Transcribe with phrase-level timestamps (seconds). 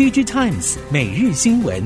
[0.00, 1.78] DigiTimes 每日新闻。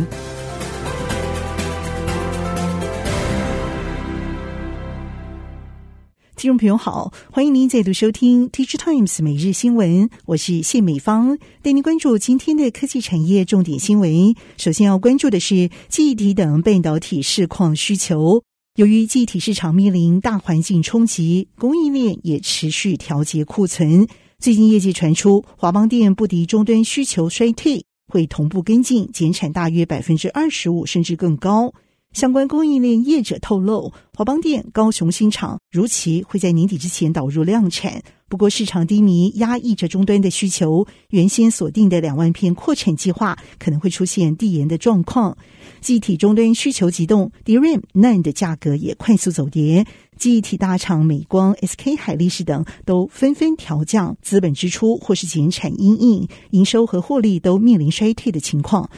[6.36, 14.36] 听众朋友好，欢迎您再度收听 DigiTimes 每日新闻，我是谢美芳，带您关注今天的科技产业重点新闻。
[14.58, 18.44] 首先要关注的是记忆体等半导体市况需求。
[18.76, 24.06] 由于记忆体市场面临大环境冲击，供应链也持续调节库存。
[24.38, 31.74] 最近业界传出华邦电不敌终端需求衰退，会同步跟进减产大约百分之二十五，甚至更高。
[32.12, 38.00] 相关供应链业者透露，华邦电高雄新厂如期会在年底之前导入量产。
[38.28, 45.36] 不过，市场低迷压抑着终端的需求，原先锁定的两万片扩产计划可能会出现递延的状况。
[45.80, 49.84] 具体终端需求急动，DRAM、NAND 的价格也快速走跌。
[50.16, 58.90] 记忆体大厂美光、SK 海力士等都纷纷调降资本支出或是减产因应，营收和获利都面临衰退的情况。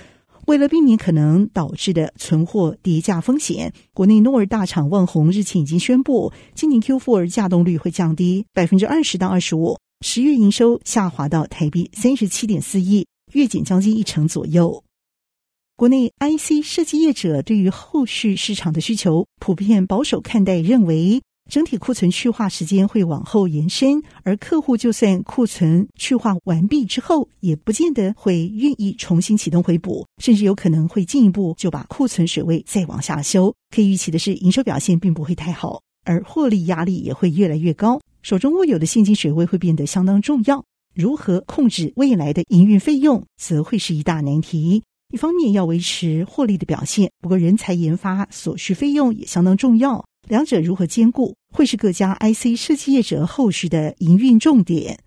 [0.47, 14.86] 为了避免可能导致的存货跌价风险，国内诺尔大厂旺宏日前已经宣布，今年 Q4 价动率会降低百分之二十到二十五，十月营收下滑到台币三十七点四亿，月减将近一成左右。
[15.79, 21.21] 国内 IC 设计业者对于后续市场的需求普遍保守看待，认为。
[21.51, 33.55] 整体库存去化时间会往后延伸，而客户就算库存去化完毕之后，也不见得会愿意重新启动回补，甚至有可能会进一步就把库存水位再往下修。
[33.71, 40.65] 可以预期的是，营收表现并不会太好，而获利压力也会越来越高，手中握有的现金水位会变得相当重要。
[40.95, 44.83] 如何控制未来的营运费用，则会是一大难题。
[45.13, 50.05] 一方面要维持获利的表现，不过人才研发所需费用也相当重要。
[50.29, 54.99] 两者如何兼顾，会是各家 IC 设计业者后续的营运重点。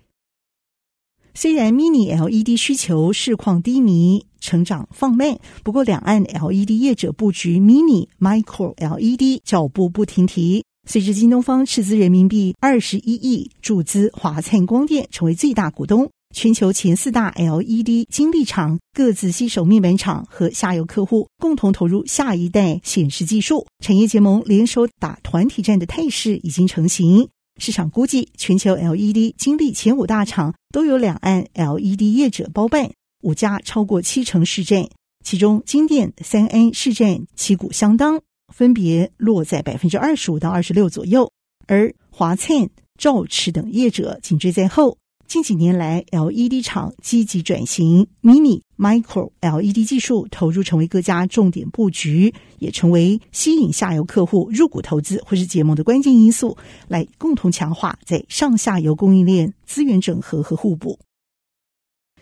[1.33, 10.63] 虽然 Mini LED 需求市况低迷，成长放慢，不过两岸 LED 业者布局 Mini、Micro LED 脚步不停蹄。
[10.87, 16.09] 随着京东方斥资人民币二十一亿注资华灿光电，成为最大股东。
[16.35, 27.27] 全球前四大 LED 晶粒厂各自携手面板厂和下游客户，共同投入下一代显示技术，产业结盟联手打团体战的态势已经成型。
[27.57, 32.91] 市场估计，全球 LED 晶粒前五大厂都有两岸 LED 业者包办，
[33.21, 34.87] 五家超过七成市占，
[35.25, 38.21] 其中晶电、三安市占旗鼓相当，
[38.53, 41.29] 分别落在百分之二十五到二十六左右，
[41.67, 44.95] 而华灿、兆驰等业者紧追在后。
[45.29, 56.57] 近几年来，LED 厂积极转型，Mini、Micro LED 技术投入成为各家重点布局，也成为吸引下游客户入股投资或是结盟的关键因素，
[56.87, 60.97] 来共同强化在上下游供应链资源整合和互补。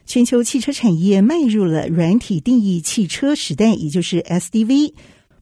[0.06, 4.94] 全球汽车产业迈入了软体定义汽车时代，也就是 SDV。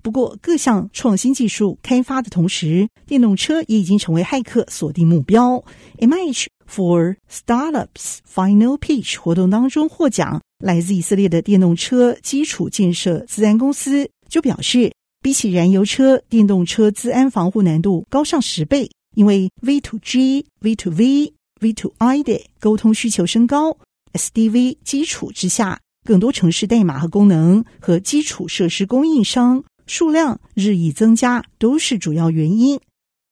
[0.05, 5.63] 不过，各项创新技术开发的同时，电动车也已经成为骇客锁定目标。
[5.97, 14.93] M H for Startups Final Pitch 活动当中获奖，来自以色列的电动车基础建设自安公司就表示，
[15.23, 23.75] 比起燃油车，电动车自安防护难度高上十倍，因为 V to G、V to V、V to I 的沟通需求升高
[24.13, 29.63] ，SDV 基础之下，更多城市代码和功能和基础设施供应商。
[29.87, 32.79] 数量日益增加都是主要原因。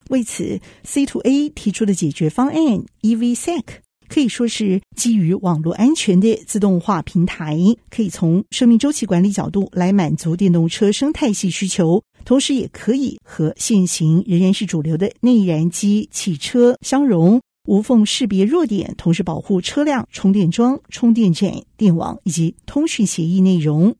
[0.10, 3.64] 为此，C to A 提出的解决方案 EVSEC
[4.10, 7.58] 可以说是基于网络安全的自动化平台，
[7.90, 23.96] 可以从生命周期管理角度来满足电动车生态系需求，同时也可以和现行仍然是主流的内燃机汽车相融，无缝识别弱点，同时保护车辆充电桩、充电站、电网以及通讯协议内容。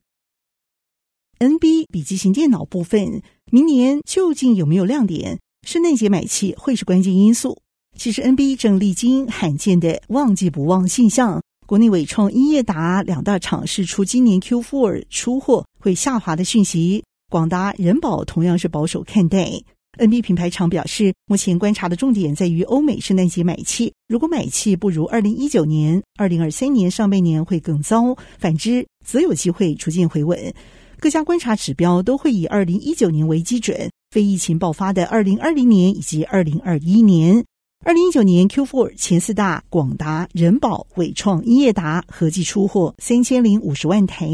[1.38, 5.40] NB 笔记型电脑部分，明年究竟有没有亮点？
[5.66, 7.58] 圣诞节买气会是关键因素。
[7.98, 17.02] 其实 NB 正历经罕见的旺季不旺现象，国内伟创、英业达两大厂释出今年 Q4 出货会下滑的讯息。
[17.30, 19.50] 广达、人保同样是保守看待。
[19.98, 30.52] NB 品牌厂表示，目前观察的重点在于欧美圣诞节买气，如果买气不如二零一九年、二零二三年上半年会更糟，反之则有机会逐渐回稳。
[30.98, 37.44] 各家观察指标都会以二零一九年为基准，非疫情爆发的二零二零年以及二零二一年。
[37.84, 44.26] 二零一九年 Q4 前四大广达、人保、伟创、英业达合计出货三千零五十万台，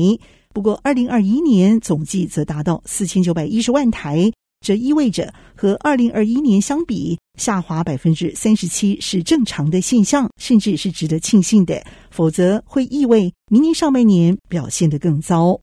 [0.54, 4.30] 不过二零二一年总计则达到四千九百一十万台，
[4.64, 11.82] 这意味着和二零二一年相比，下滑百分之三十七是正常的现象，甚至是值得庆幸的。
[12.10, 15.58] 否则会意味明年上半年表现得更糟。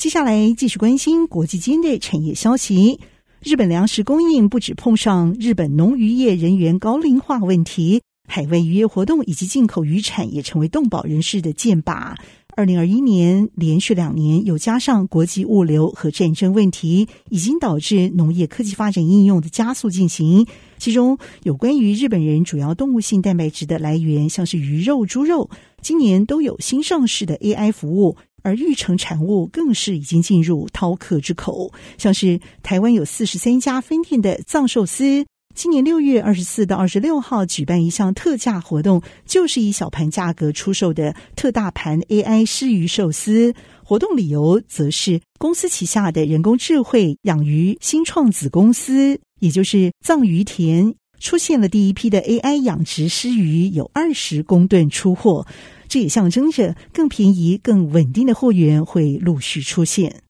[0.00, 2.98] 接下来继续关心国际间的产业消息。
[3.42, 12.14] 日本粮食供应不止碰上日本农渔业人员高龄化问题，海外渔业活动以及进口渔产也成为动保人士的箭靶。
[12.56, 20.46] 二零二一年连续两年，又加上国际物流和战争问题，已经导致农业科技发展应用的加速进行。
[20.78, 25.50] 其中有关于日本人主要动物性蛋白质的来源，像是鱼肉、猪肉，
[25.82, 28.16] 今年都有新上市的 AI 服务。
[28.42, 43.54] 而育成产物更是已经进入饕客之口，像是台湾有四十三家分店的藏寿司，今年六月二十四到二十六号举办一项特价活动，就是以小盘价格出售的特大盘 AI 鰤鱼寿司。
[43.84, 55.46] 活动理由则是公司旗下的人工智慧养鱼新创子公司，也就是藏鱼田，出现了第一批的 AI 养殖鰤鱼，有二十公吨出货。
[55.88, 60.22] 这也象征着更便宜、更稳定的货源会陆续出现。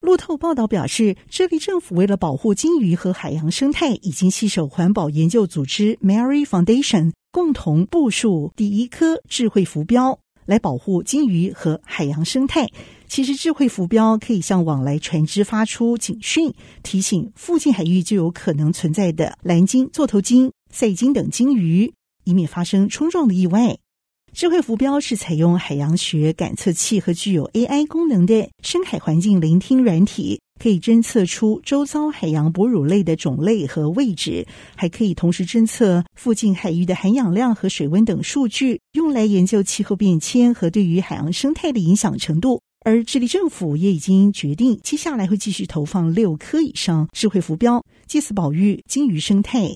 [0.00, 12.68] 路透报道表示，智利政府为了保护鲸鱼和海洋生态，已经携手环保研究组织 Mary Foundation 共同部署第一颗智慧浮标，来保护鲸鱼和海洋生态。
[13.08, 16.52] 其实，智慧浮标可以向往来船只发出警讯，
[16.82, 21.92] 提醒附近海域就有可能存在的蓝鲸、座头鲸、赛鲸等鲸鱼，
[22.24, 23.78] 以免发生冲撞的意外。
[24.32, 34.46] 智慧浮标是采用海洋学感测器和具有 AI 功能的深海环境聆听软体，可以侦测出周遭海洋哺乳类的种类和位置，
[34.76, 42.60] 还可以同时侦测附近海域的含氧量和水温等数据，用来研究气候变迁和对于海洋生态的影响程度。
[42.82, 49.70] 而智利政府也已经决定，接下来会继续投放六颗以上智慧浮标，借此保育鲸鱼生态。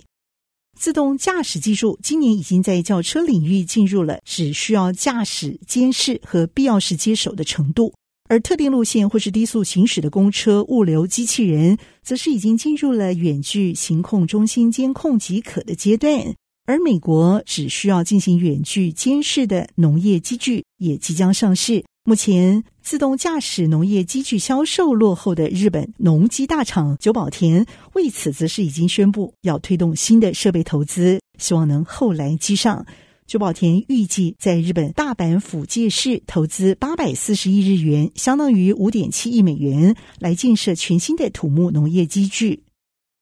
[0.78, 7.94] 自动驾驶技术今年已经在轿车领域进入了只需要驾驶监视和必要时接手的程度，
[8.26, 16.34] 而特定路线或是低速行驶的公车物流机器人，则是已经进入了远距行控中心监控即可的阶段。
[16.66, 21.84] 而美国只需要进行远距监视的农业机具也即将上市。
[22.06, 32.86] 目前，自动驾驶农业机具销售落后的日本农机大厂久保田，为此则是已经宣布要推动新的设备投资，希望能后来居上。
[33.26, 42.60] 久保田预计在日本大阪府堺市投资八百四十亿日元，相当于五点七亿美元，来建设全新的土木农业机制。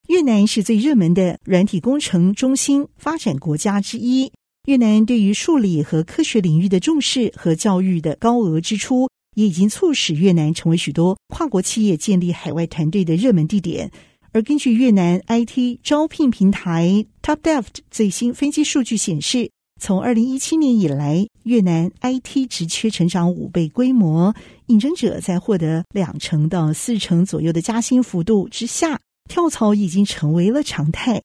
[0.09, 4.33] 越南是最热门的软体工程中心发展国家之一。
[4.67, 13.91] 越南对于数理和科学领域的重视和教育的高额支出，也已经促使越南成为许多跨国企业建立海外团队的热门地点。
[14.33, 19.51] 而根据越南 IT 招聘平台 TopDeft 最新分析数据显示，
[19.85, 24.33] 从二零一七年以来，越南 IT 职缺成长五倍规模，
[24.67, 31.21] 应征者在获得两成到四成左右的加薪幅度之下，跳槽已经成为了常态。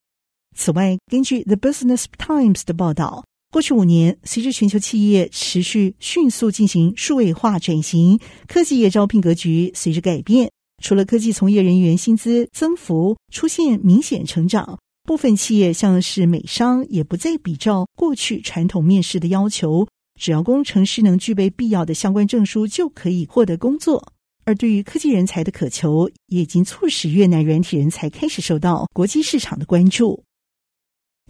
[0.58, 10.50] 此外，根据 The Business Times 的报道，过去五年，随着全球企业持续迅速进行数位化转型，科技业招聘格局随之改变。
[10.84, 19.88] 除了科技从业人员薪资增幅出现明显成长，部分企业像是美商也不再比照过去传统面试的要求，
[20.20, 24.12] 只要工程师能具备必要的相关证书就可以获得工作。
[24.44, 30.26] 而对于科技人才的渴求，也已经促使越南软体人才开始受到国际市场的关注。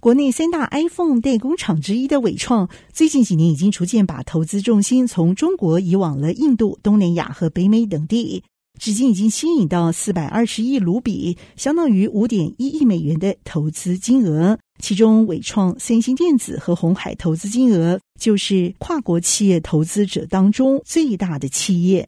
[0.02, 8.44] 国内三大 iPhone 代工厂之一的伟创，最近几年已经逐渐把投资重心从中国移往了印度、东南亚和北美等地，
[8.80, 14.58] 至今已经吸引到四百二十亿卢比，相当于五点一亿美元的投资金额。
[14.80, 22.08] 其中，伟创、三星电子和鸿海投资金额就是跨国企业投资者当中最大的企业。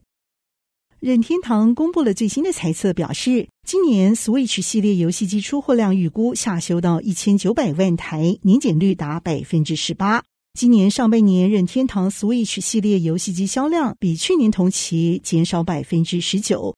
[1.00, 10.24] 任天堂公布了最新的财测，表示今年 Switch 系列游戏机出货量预估下修到一千九百万台，年减率达百分之十八。
[10.54, 16.76] 今年上半年，任天堂 Switch 系列游戏机销量比去年同期减少百分之十九。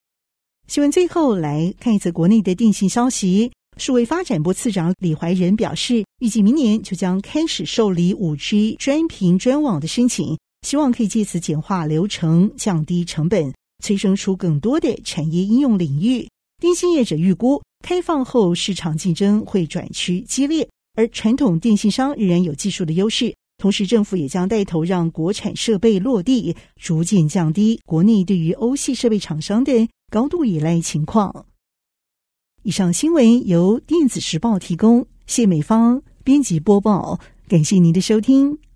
[0.67, 10.37] 新闻最后来看一则国内的电信消息，数位发展部次长李怀仁表示，预计明年就将开始受理五 G 专频专网的申请，
[10.67, 13.51] 希望可以借此简化流程，降低成本。
[13.83, 16.29] 催生出更多的产业应用领域。
[16.61, 23.33] 电信业者预估，开放后市场竞争会转趋激烈，而传统电信商仍然有技术的优势。
[23.61, 31.45] 同时，政府也将带头让国产设备落地，逐渐降低国内对于欧系设备厂商的高度依赖情况。
[32.63, 38.57] 以上新闻由电子时报提供，谢美芳编辑播报，感谢您的收听。